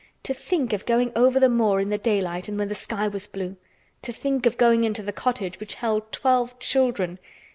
To 0.23 0.33
think 0.33 0.73
of 0.73 0.87
going 0.87 1.11
over 1.15 1.39
the 1.39 1.47
moor 1.47 1.79
in 1.79 1.89
the 1.89 1.97
daylight 1.99 2.47
and 2.49 2.57
when 2.57 2.69
the 2.69 2.73
sky 2.73 3.07
was 3.07 3.27
blue! 3.27 3.55
To 4.01 4.11
think 4.11 4.47
of 4.47 4.57
going 4.57 4.83
into 4.83 5.03
the 5.03 5.13
cottage 5.13 5.59
which 5.59 5.75
held 5.75 6.11
twelve 6.11 6.57
children! 6.57 7.19